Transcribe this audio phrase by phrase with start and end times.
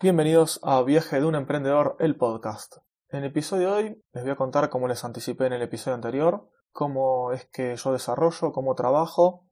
[0.00, 2.76] Bienvenidos a Viaje de un Emprendedor, el podcast.
[3.08, 5.96] En el episodio de hoy les voy a contar, como les anticipé en el episodio
[5.96, 9.48] anterior, cómo es que yo desarrollo, cómo trabajo,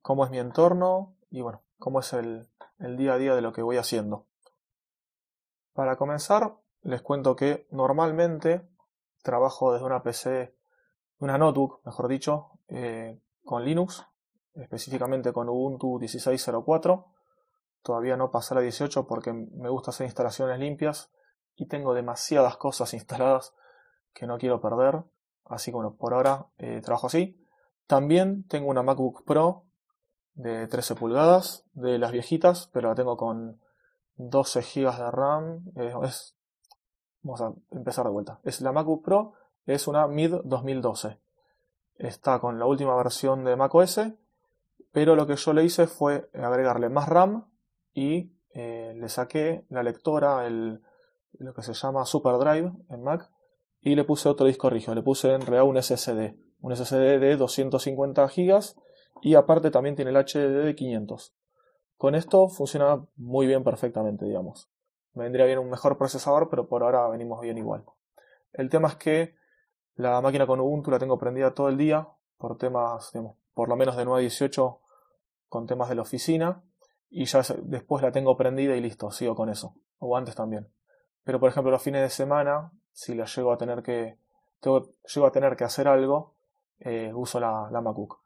[0.00, 3.60] cómo es mi entorno y bueno, cómo es el, día a día de lo que
[3.60, 4.24] voy haciendo.
[5.74, 8.66] Para comenzar, les cuento que normalmente
[9.22, 10.56] trabajo desde una PC,
[11.18, 14.02] una notebook, mejor dicho, eh, con Linux,
[14.54, 17.04] específicamente con Ubuntu 16.04
[17.82, 21.10] Todavía no pasé a la 18 porque me gusta hacer instalaciones limpias
[21.56, 23.54] y tengo demasiadas cosas instaladas
[24.12, 25.02] que no quiero perder.
[25.44, 27.36] Así que bueno, por ahora eh, trabajo así.
[27.86, 29.64] También tengo una MacBook Pro
[30.34, 33.60] de 13 pulgadas, de las viejitas, pero la tengo con
[34.16, 35.64] 12 GB de RAM.
[35.76, 36.36] Eh, es,
[37.22, 38.40] vamos a empezar de vuelta.
[38.44, 39.32] Es la MacBook Pro,
[39.66, 41.18] es una Mid 2012.
[41.96, 44.00] Está con la última versión de macOS,
[44.92, 47.50] pero lo que yo le hice fue agregarle más RAM
[47.94, 50.82] y eh, le saqué la lectora, el,
[51.38, 53.30] lo que se llama SuperDrive en Mac,
[53.80, 57.36] y le puse otro disco rígido, le puse en realidad un SSD, un SSD de
[57.36, 58.60] 250 GB
[59.22, 61.34] y aparte también tiene el HDD de 500.
[61.96, 64.70] Con esto funciona muy bien perfectamente, digamos.
[65.14, 67.84] Me vendría bien un mejor procesador, pero por ahora venimos bien igual.
[68.52, 69.34] El tema es que
[69.96, 73.76] la máquina con Ubuntu la tengo prendida todo el día por temas, digamos, por lo
[73.76, 74.80] menos de 9 a 18
[75.48, 76.62] con temas de la oficina
[77.10, 79.74] y ya después la tengo prendida y listo, sigo con eso.
[79.98, 80.68] O antes también.
[81.24, 84.18] Pero por ejemplo los fines de semana, si la llego a tener que,
[84.62, 86.36] llego a tener que hacer algo,
[86.78, 88.20] eh, uso la, la MacBook.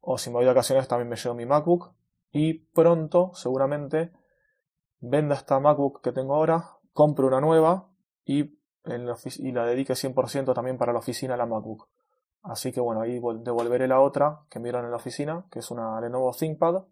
[0.00, 1.92] O si me voy de vacaciones también me llevo mi MacBook.
[2.30, 4.12] Y pronto, seguramente,
[5.00, 7.88] venda esta MacBook que tengo ahora, compro una nueva
[8.24, 11.88] y, en la, y la dedique 100% también para la oficina la MacBook.
[12.42, 16.00] Así que bueno, ahí devolveré la otra que me en la oficina, que es una
[16.00, 16.84] Lenovo ThinkPad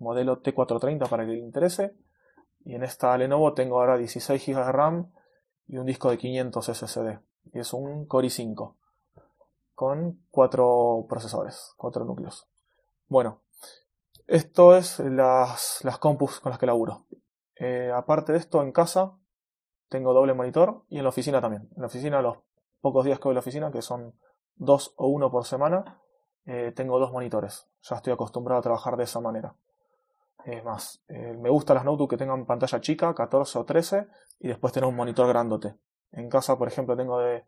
[0.00, 1.94] modelo T430 para que le interese.
[2.64, 5.12] Y en esta Lenovo tengo ahora 16 GB de RAM
[5.66, 7.20] y un disco de 500 SSD.
[7.52, 8.74] Y es un Core i5
[9.74, 12.46] con cuatro procesadores, cuatro núcleos.
[13.08, 13.40] Bueno,
[14.26, 17.06] esto es las, las compus con las que laburo.
[17.56, 19.16] Eh, aparte de esto, en casa
[19.88, 21.68] tengo doble monitor y en la oficina también.
[21.74, 22.38] En la oficina, los
[22.80, 24.14] pocos días que voy a la oficina, que son
[24.54, 26.00] dos o uno por semana,
[26.44, 27.66] eh, tengo dos monitores.
[27.82, 29.56] Ya estoy acostumbrado a trabajar de esa manera.
[30.44, 34.06] Es más, eh, me gustan las notebooks que tengan pantalla chica, 14 o 13,
[34.38, 35.76] y después tener un monitor grandote.
[36.12, 37.44] En casa, por ejemplo, tengo de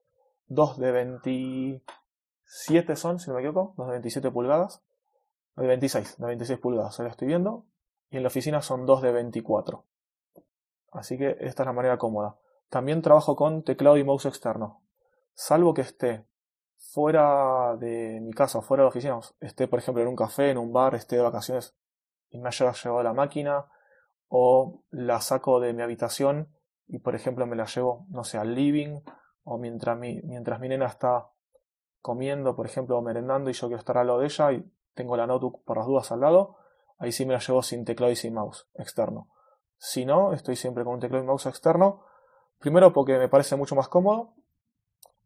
[0.46, 4.82] dos de 27 son, si no me equivoco, dos de 27 pulgadas,
[5.56, 7.66] de 26, de 26 pulgadas, ahora estoy viendo,
[8.10, 9.84] y en la oficina son dos de 24.
[10.92, 12.36] Así que esta es la manera cómoda.
[12.68, 14.82] También trabajo con teclado y mouse externo.
[15.34, 16.26] Salvo que esté
[16.76, 20.58] fuera de mi casa, fuera de la oficina, esté por ejemplo en un café, en
[20.58, 21.74] un bar, esté de vacaciones
[22.32, 23.66] y me haya llevado la máquina
[24.28, 26.48] o la saco de mi habitación
[26.88, 29.00] y por ejemplo me la llevo, no sé, al living
[29.44, 31.28] o mientras mi, mientras mi nena está
[32.00, 35.16] comiendo, por ejemplo, o merendando y yo quiero estar al lado de ella y tengo
[35.16, 36.56] la notebook por las dudas al lado,
[36.98, 39.28] ahí sí me la llevo sin teclado y sin mouse externo.
[39.76, 42.04] Si no, estoy siempre con un teclado y mouse externo,
[42.58, 44.34] primero porque me parece mucho más cómodo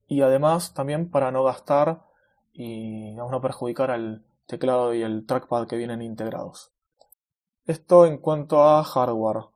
[0.06, 2.02] y además también para no gastar
[2.52, 6.75] y no perjudicar al teclado y el trackpad que vienen integrados.
[7.66, 9.46] Esto en cuanto a hardware.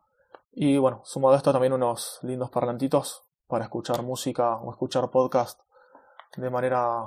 [0.50, 5.60] Y bueno, sumado a esto también unos lindos parlantitos para escuchar música o escuchar podcast
[6.36, 7.04] de manera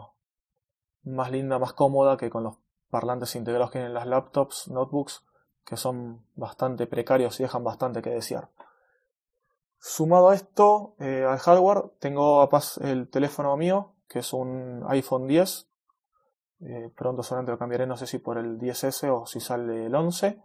[1.04, 2.56] más linda, más cómoda que con los
[2.90, 5.26] parlantes integrados que tienen las laptops, notebooks,
[5.66, 8.48] que son bastante precarios y dejan bastante que desear.
[9.80, 12.50] Sumado a esto, eh, al hardware, tengo
[12.80, 15.68] el teléfono mío, que es un iPhone 10.
[16.62, 19.96] Eh, pronto solamente lo cambiaré, no sé si por el 10S o si sale el
[19.96, 20.42] 11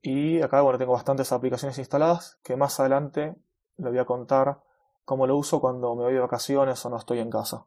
[0.00, 3.34] y acá, bueno, tengo bastantes aplicaciones instaladas que más adelante
[3.76, 4.60] le voy a contar
[5.04, 7.66] cómo lo uso cuando me voy de vacaciones o no estoy en casa.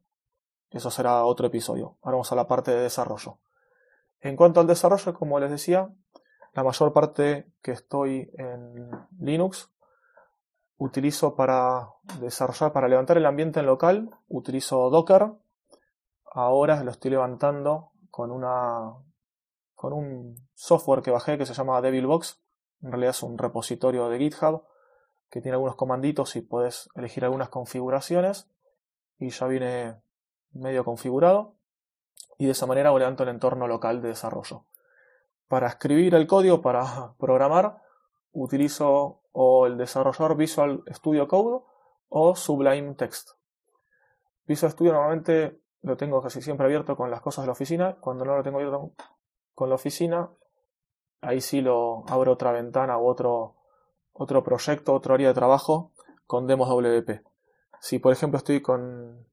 [0.70, 1.97] Eso será otro episodio.
[2.02, 3.38] Ahora vamos a la parte de desarrollo.
[4.22, 5.90] En cuanto al desarrollo, como les decía,
[6.53, 8.90] la mayor parte que estoy en
[9.20, 9.70] Linux
[10.78, 11.90] utilizo para
[12.20, 15.32] desarrollar, para levantar el ambiente en local, utilizo Docker.
[16.34, 18.94] Ahora lo estoy levantando con una
[19.76, 22.40] con un software que bajé que se llama Devilbox.
[22.84, 24.63] En realidad es un repositorio de GitHub
[25.31, 28.47] que tiene algunos comanditos y puedes elegir algunas configuraciones
[29.17, 29.96] y ya viene
[30.52, 31.55] medio configurado
[32.37, 34.66] y de esa manera levanto el entorno local de desarrollo.
[35.47, 37.81] Para escribir el código, para programar,
[38.31, 41.66] utilizo o el desarrollador Visual Studio Code
[42.09, 43.31] o Sublime Text.
[44.46, 47.97] Visual Studio normalmente lo tengo casi siempre abierto con las cosas de la oficina.
[47.99, 48.91] Cuando no lo tengo abierto
[49.55, 50.29] con la oficina,
[51.22, 53.56] ahí sí lo abro otra ventana u otro
[54.14, 55.91] otro proyecto, otro área de trabajo
[56.28, 57.23] con demos WP.
[57.79, 59.26] Si por ejemplo estoy con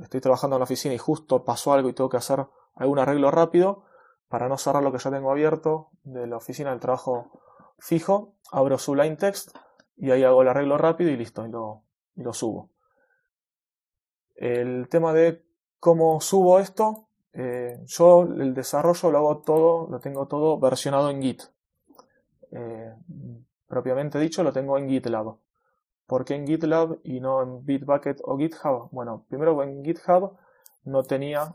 [0.00, 3.30] estoy trabajando en la oficina y justo pasó algo y tengo que hacer algún arreglo
[3.30, 3.84] rápido,
[4.28, 7.30] para no cerrar lo que ya tengo abierto de la oficina del trabajo
[7.78, 9.56] fijo, abro Sublime Text
[9.96, 11.82] y ahí hago el arreglo rápido y listo, y lo,
[12.14, 12.70] y lo subo.
[14.34, 15.42] El tema de
[15.80, 17.05] cómo subo esto,
[17.38, 21.42] eh, yo el desarrollo lo hago todo, lo tengo todo versionado en Git.
[22.50, 22.94] Eh,
[23.68, 25.36] propiamente dicho, lo tengo en GitLab.
[26.06, 28.88] ¿Por qué en GitLab y no en Bitbucket o GitHub?
[28.90, 30.38] Bueno, primero en GitHub
[30.84, 31.54] no tenía,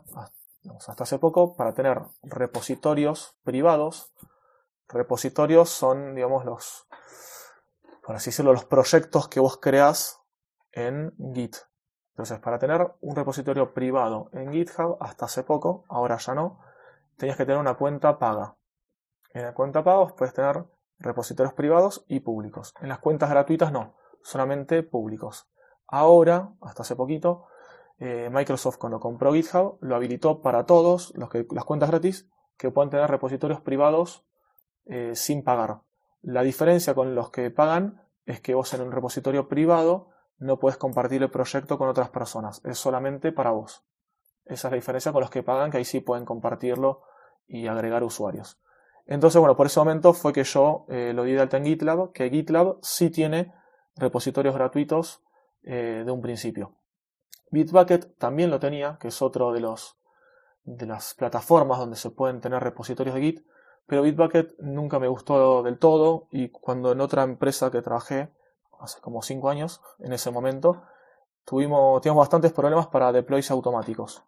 [0.86, 4.12] hasta hace poco, para tener repositorios privados.
[4.88, 6.86] Repositorios son, digamos, los,
[8.06, 10.20] por así decirlo, los proyectos que vos creás
[10.70, 11.56] en Git.
[12.12, 16.60] Entonces, para tener un repositorio privado en GitHub, hasta hace poco, ahora ya no,
[17.16, 18.56] tenías que tener una cuenta paga.
[19.32, 20.64] En la cuenta paga puedes tener
[20.98, 22.74] repositorios privados y públicos.
[22.80, 25.48] En las cuentas gratuitas no, solamente públicos.
[25.86, 27.46] Ahora, hasta hace poquito,
[27.98, 32.70] eh, Microsoft cuando compró GitHub lo habilitó para todos los que, las cuentas gratis que
[32.70, 34.24] puedan tener repositorios privados
[34.84, 35.80] eh, sin pagar.
[36.20, 40.11] La diferencia con los que pagan es que vos en un repositorio privado
[40.42, 43.84] no puedes compartir el proyecto con otras personas, es solamente para vos.
[44.44, 47.02] Esa es la diferencia con los que pagan, que ahí sí pueden compartirlo
[47.46, 48.60] y agregar usuarios.
[49.06, 52.12] Entonces, bueno, por ese momento fue que yo eh, lo di de alta en GitLab,
[52.12, 53.54] que GitLab sí tiene
[53.96, 55.22] repositorios gratuitos
[55.62, 56.74] eh, de un principio.
[57.50, 59.96] Bitbucket también lo tenía, que es otro de, los,
[60.64, 63.46] de las plataformas donde se pueden tener repositorios de Git,
[63.86, 68.32] pero Bitbucket nunca me gustó del todo y cuando en otra empresa que trabajé
[68.82, 70.82] hace como 5 años, en ese momento,
[71.44, 74.22] tuvimos, teníamos bastantes problemas para deploys automáticos.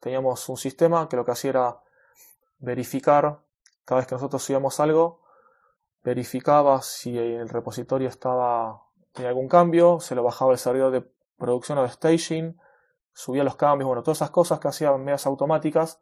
[0.00, 1.82] Teníamos un sistema que lo que hacía era
[2.58, 3.40] verificar,
[3.84, 5.22] cada vez que nosotros subíamos algo,
[6.02, 8.82] verificaba si el repositorio estaba
[9.12, 11.00] tenía algún cambio, se lo bajaba el servidor de
[11.36, 12.58] producción o de staging,
[13.12, 16.00] subía los cambios, bueno, todas esas cosas que hacían medias automáticas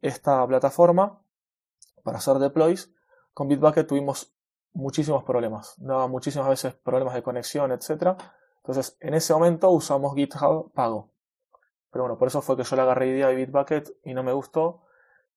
[0.00, 1.20] esta plataforma
[2.04, 2.92] para hacer deploys.
[3.34, 4.32] Con Bitbucket tuvimos
[4.74, 5.74] muchísimos problemas.
[5.78, 8.16] Daba muchísimas veces problemas de conexión, etc.
[8.58, 11.10] Entonces, en ese momento usamos GitHub pago.
[11.90, 14.32] Pero bueno, por eso fue que yo le agarré idea de Bitbucket y no me
[14.32, 14.82] gustó.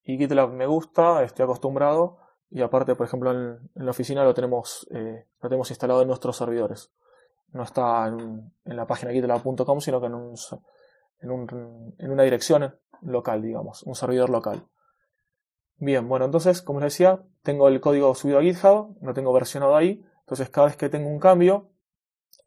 [0.03, 2.17] Y GitLab me gusta, estoy acostumbrado.
[2.49, 6.37] Y aparte, por ejemplo, en, la oficina lo tenemos, eh, lo tenemos instalado en nuestros
[6.37, 6.91] servidores.
[7.51, 10.35] No está en, la página GitLab.com, sino que en, un,
[11.19, 14.65] en, un, en una dirección local, digamos, un servidor local.
[15.77, 19.75] Bien, bueno, entonces, como les decía, tengo el código subido a GitHub, lo tengo versionado
[19.75, 21.69] ahí, entonces cada vez que tengo un cambio,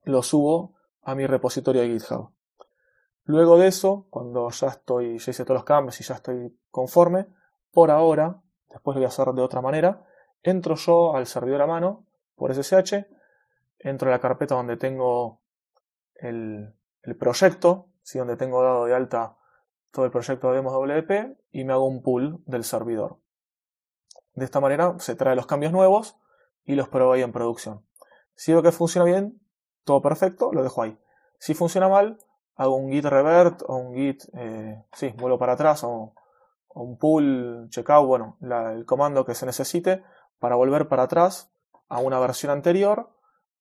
[0.05, 2.33] lo subo a mi repositorio de GitHub.
[3.25, 7.27] Luego de eso, cuando ya estoy, ya hice todos los cambios y ya estoy conforme,
[7.71, 8.41] por ahora,
[8.71, 10.07] después lo voy a hacer de otra manera,
[10.43, 13.07] entro yo al servidor a mano por SSH,
[13.79, 15.43] entro a la carpeta donde tengo
[16.15, 18.19] el, el proyecto, ¿sí?
[18.19, 19.38] donde tengo dado de alta
[19.91, 23.19] todo el proyecto de demos WP y me hago un pull del servidor.
[24.35, 26.17] De esta manera se trae los cambios nuevos
[26.65, 27.85] y los pruebo ahí en producción.
[28.35, 29.41] Si veo que funciona bien,
[29.85, 30.99] todo perfecto, lo dejo ahí.
[31.39, 32.19] Si funciona mal,
[32.55, 36.15] hago un git revert o un git, eh, sí, vuelvo para atrás o,
[36.75, 40.05] un pull checkout, bueno, el comando que se necesite
[40.39, 41.51] para volver para atrás
[41.89, 43.11] a una versión anterior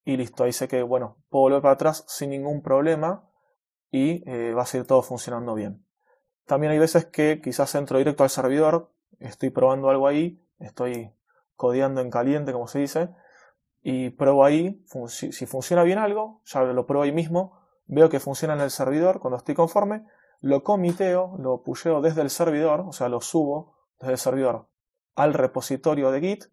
[0.04, 3.28] y listo, ahí sé que, bueno, puedo volver para atrás sin ningún problema
[3.90, 5.87] y eh, va a seguir todo funcionando bien.
[6.48, 8.90] También hay veces que quizás entro directo al servidor,
[9.20, 11.12] estoy probando algo ahí, estoy
[11.58, 13.10] codeando en caliente, como se dice,
[13.84, 18.54] y pruebo ahí, si funciona bien algo, ya lo pruebo ahí mismo, veo que funciona
[18.54, 20.06] en el servidor, cuando estoy conforme,
[20.40, 24.68] lo comiteo, lo pusheo desde el servidor, o sea, lo subo desde el servidor
[25.16, 26.46] al repositorio de Git,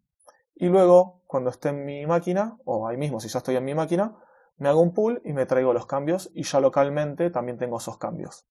[0.56, 3.74] y luego, cuando esté en mi máquina, o ahí mismo, si ya estoy en mi
[3.74, 4.16] máquina,
[4.56, 7.98] me hago un pull y me traigo los cambios, y ya localmente también tengo esos
[7.98, 8.44] cambios.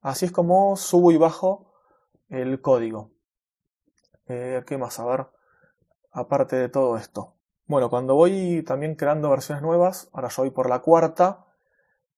[0.00, 1.72] Así es como subo y bajo
[2.28, 3.10] el código.
[4.26, 4.98] Eh, ¿Qué más?
[5.00, 5.26] A ver,
[6.12, 7.34] aparte de todo esto.
[7.66, 11.46] Bueno, cuando voy también creando versiones nuevas, ahora yo voy por la cuarta,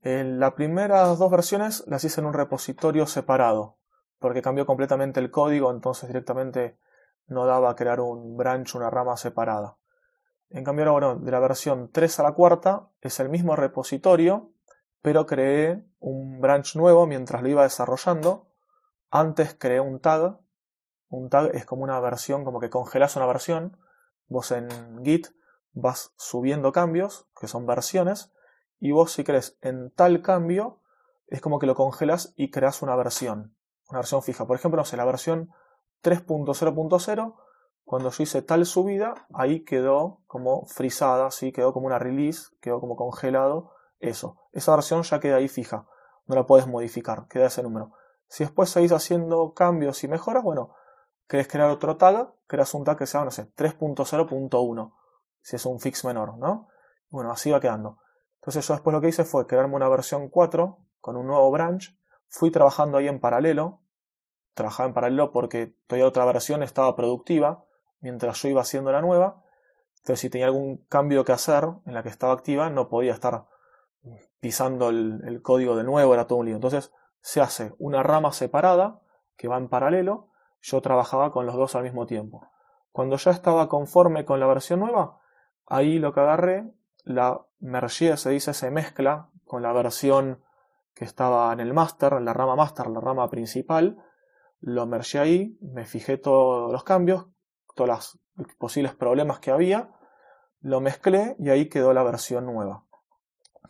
[0.03, 3.77] en las primeras dos versiones las hice en un repositorio separado,
[4.19, 6.79] porque cambió completamente el código, entonces directamente
[7.27, 9.77] no daba a crear un branch, una rama separada.
[10.49, 14.51] En cambio, ahora, de la versión 3 a la cuarta es el mismo repositorio,
[15.03, 18.49] pero creé un branch nuevo mientras lo iba desarrollando.
[19.11, 20.39] Antes creé un tag.
[21.09, 23.79] Un tag es como una versión, como que congelas una versión.
[24.29, 24.69] Vos en
[25.05, 25.29] Git
[25.73, 28.33] vas subiendo cambios, que son versiones,
[28.79, 30.81] y vos si crees en tal cambio,
[31.29, 33.55] es como que lo congelas y creas una versión,
[33.89, 34.47] una versión fija.
[34.47, 35.51] Por ejemplo, no sé, la versión
[36.03, 37.37] 3.0.0,
[37.85, 41.53] cuando yo hice tal subida, ahí quedó como frisada, ¿sí?
[41.53, 44.37] quedó como una release, quedó como congelado eso.
[44.53, 45.87] Esa versión ya queda ahí fija,
[46.27, 47.93] no la puedes modificar, queda ese número.
[48.29, 50.75] Si después seguís haciendo cambios y mejoras, bueno,
[51.29, 54.95] querés crear otro tag, creas un tag que sea, no sé, 3.0.1,
[55.43, 56.69] si es un fix menor, ¿no?
[57.09, 57.99] Bueno, así va quedando.
[58.37, 61.97] Entonces yo después lo que hice fue crearme una versión 4 con un nuevo branch,
[62.29, 63.81] fui trabajando ahí en paralelo,
[64.55, 67.65] trabajaba en paralelo porque todavía otra versión estaba productiva,
[68.01, 69.43] mientras yo iba haciendo la nueva,
[69.99, 73.47] entonces si tenía algún cambio que hacer en la que estaba activa, no podía estar
[74.41, 76.55] pisando el, código de nuevo, era todo un lío.
[76.55, 79.01] Entonces se hace una rama separada
[79.37, 80.29] que va en paralelo,
[80.61, 82.47] yo trabajaba con los dos al mismo tiempo.
[82.93, 85.19] Cuando ya estaba conforme con la versión nueva,
[85.67, 86.73] ahí lo que agarré,
[87.05, 90.43] la mergé, se dice, se mezcla con la versión
[90.95, 94.03] que estaba en el master, en la rama master, la rama principal,
[94.61, 97.27] lo mergé ahí, me fijé todos los cambios,
[97.75, 98.19] todos los
[98.59, 99.91] posibles problemas que había,
[100.61, 102.85] lo mezclé y ahí quedó la versión nueva.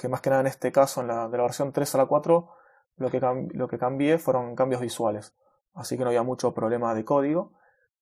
[0.01, 2.07] Que más que nada en este caso, en la, de la versión 3 a la
[2.07, 2.49] 4,
[2.97, 3.21] lo que,
[3.53, 5.35] lo que cambié fueron cambios visuales.
[5.75, 7.53] Así que no había mucho problema de código.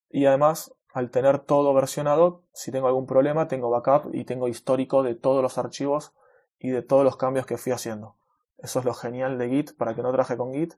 [0.08, 5.02] Y además, al tener todo versionado, si tengo algún problema, tengo backup y tengo histórico
[5.02, 6.14] de todos los archivos
[6.58, 8.16] y de todos los cambios que fui haciendo.
[8.58, 10.74] Eso es lo genial de Git, para que no traje con Git,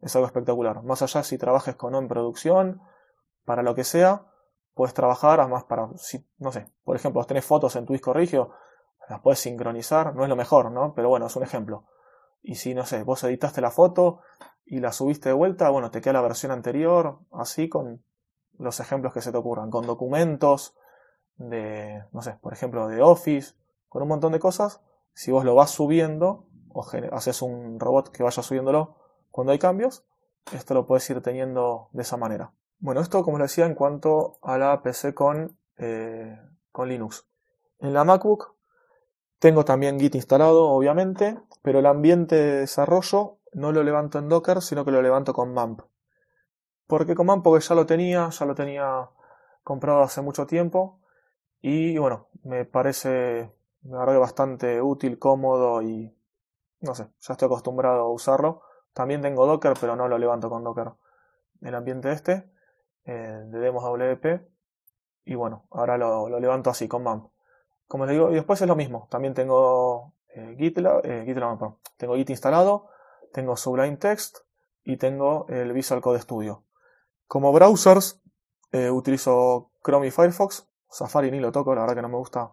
[0.00, 0.82] es algo espectacular.
[0.82, 2.80] Más allá si trabajes con en producción,
[3.44, 4.26] para lo que sea,
[4.74, 8.50] puedes trabajar, además para, si, no sé, por ejemplo, tenés fotos en tu disco rigio,
[9.08, 10.94] las puedes sincronizar, no es lo mejor, ¿no?
[10.94, 11.84] Pero bueno, es un ejemplo.
[12.42, 14.20] Y si, no sé, vos editaste la foto
[14.66, 18.04] y la subiste de vuelta, bueno, te queda la versión anterior, así con
[18.58, 20.76] los ejemplos que se te ocurran, con documentos
[21.36, 23.54] de, no sé, por ejemplo, de Office,
[23.88, 24.80] con un montón de cosas.
[25.12, 28.96] Si vos lo vas subiendo, o haces un robot que vaya subiéndolo
[29.30, 30.04] cuando hay cambios,
[30.52, 32.52] esto lo puedes ir teniendo de esa manera.
[32.78, 36.38] Bueno, esto como les decía en cuanto a la PC con, eh,
[36.70, 37.26] con Linux.
[37.78, 38.53] En la MacBook
[39.38, 44.62] tengo también Git instalado, obviamente, pero el ambiente de desarrollo no lo levanto en Docker,
[44.62, 45.80] sino que lo levanto con MAMP.
[46.86, 47.44] ¿Por qué con MAMP?
[47.44, 49.10] Porque ya lo tenía, ya lo tenía
[49.62, 51.00] comprado hace mucho tiempo
[51.60, 53.50] y bueno, me parece
[53.84, 56.14] me bastante útil, cómodo y
[56.80, 58.62] no sé, ya estoy acostumbrado a usarlo.
[58.92, 60.92] También tengo Docker, pero no lo levanto con Docker.
[61.60, 62.50] El ambiente este,
[63.04, 64.46] eh, de demos WP.
[65.24, 67.33] Y bueno, ahora lo, lo levanto así, con MAMP.
[67.86, 69.08] Como les digo, y después es lo mismo.
[69.10, 72.88] También tengo eh, GitLab, eh, GitLab tengo Git instalado,
[73.32, 74.38] tengo Sublime Text
[74.82, 76.64] y tengo el Visual Code Studio.
[77.26, 78.20] Como browsers
[78.72, 80.68] eh, utilizo Chrome y Firefox.
[80.88, 82.52] Safari ni lo toco, la verdad que no me gusta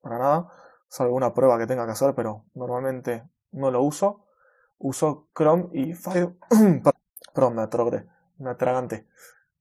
[0.00, 0.52] para nada.
[0.88, 4.26] Salvo una prueba que tenga que hacer, pero normalmente no lo uso.
[4.78, 6.36] Uso Chrome y Firefox.
[7.34, 8.06] Perdón, me atrogré,
[8.38, 9.06] me atragante.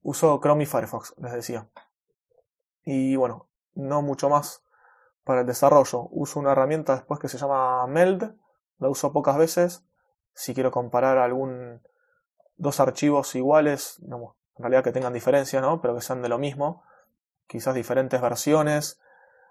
[0.01, 1.67] Uso Chrome y Firefox, les decía.
[2.83, 4.63] Y bueno, no mucho más
[5.29, 6.07] para el desarrollo.
[6.09, 8.35] Uso una herramienta después que se llama Meld,
[8.79, 9.85] la uso pocas veces.
[10.33, 11.83] Si quiero comparar algún
[12.57, 14.09] dos archivos iguales, en
[14.57, 15.81] realidad que tengan diferencia, ¿no?
[15.81, 16.81] Pero que sean de lo mismo,
[17.45, 18.99] quizás diferentes versiones.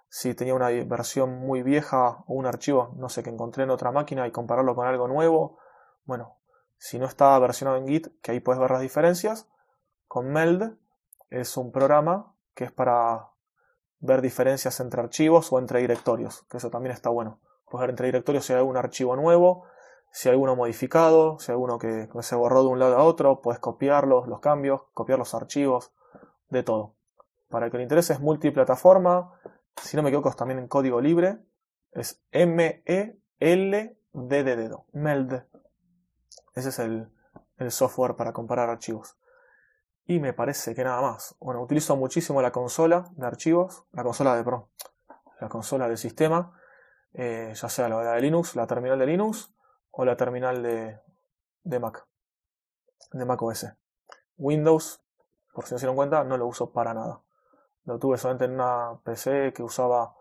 [0.08, 3.92] Si tenía una versión muy vieja o un archivo, no sé, que encontré en otra
[3.92, 5.60] máquina y compararlo con algo nuevo,
[6.06, 6.38] bueno,
[6.76, 9.46] si no está versionado en Git, que ahí puedes ver las diferencias,
[10.08, 10.76] con Meld
[11.30, 13.28] es un programa que es para
[14.00, 17.40] ver diferencias entre archivos o entre directorios, que eso también está bueno.
[17.70, 19.64] Puedes ver entre directorios si hay algún archivo nuevo,
[20.10, 23.40] si hay alguno modificado, si hay alguno que, se borró de un lado a otro,
[23.40, 25.92] puedes copiarlos, los cambios, copiar los archivos,
[26.48, 26.94] de todo.
[27.48, 29.34] Para el que le interese es multiplataforma,
[29.82, 31.38] si no me equivoco es también en código libre,
[31.92, 35.44] es M-E-L-D de dedo, MELD.
[36.54, 37.10] Ese es el,
[37.58, 39.17] el software para comparar archivos.
[40.10, 41.36] Y me parece que nada más.
[41.38, 44.70] Bueno, utilizo muchísimo la consola de archivos, la consola de Pro,
[45.38, 46.58] la consola del sistema,
[47.12, 49.52] eh, ya sea la de Linux, la terminal de Linux
[49.90, 50.98] o la terminal de,
[51.62, 52.06] de Mac,
[53.12, 53.66] de Mac OS.
[54.38, 55.02] Windows,
[55.52, 57.20] por si no se dieron cuenta, no lo uso para nada.
[57.84, 60.14] Lo tuve solamente en una PC que usaba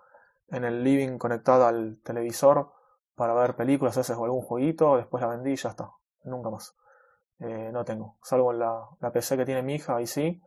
[0.50, 2.74] en el living conectada al televisor
[3.16, 5.94] para ver películas, a veces o algún jueguito, después la vendí y ya está.
[6.26, 6.76] Nunca más.
[7.40, 8.18] Eh, no tengo.
[8.24, 10.42] Salvo la, la PC que tiene mi hija, ahí sí.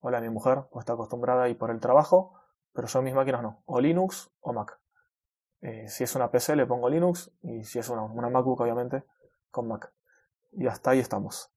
[0.00, 2.34] O la mi mujer, pues está acostumbrada y por el trabajo.
[2.72, 3.62] Pero yo mis máquinas no.
[3.66, 4.78] O Linux o Mac.
[5.62, 9.04] Eh, si es una PC le pongo Linux y si es una, MacBook obviamente
[9.50, 9.92] con Mac.
[10.52, 11.52] Y hasta ahí estamos.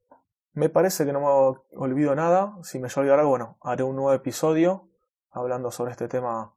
[0.54, 2.58] Me parece que no me olvido nada.
[2.64, 4.90] Si me olvidar algo, bueno, haré un nuevo episodio
[5.30, 6.56] hablando sobre este tema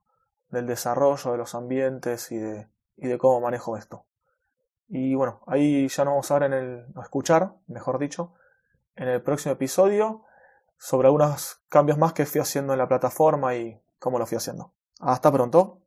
[0.49, 4.07] del desarrollo de los ambientes y de, y de cómo manejo esto.
[4.95, 6.87] Y bueno, ahí ya nos vamos a ver en el.
[6.97, 8.35] a escuchar, mejor dicho,
[8.95, 10.25] en el próximo episodio
[10.77, 14.75] sobre algunos cambios más que fui haciendo en la plataforma y cómo lo fui haciendo.
[15.01, 15.82] Hasta pronto.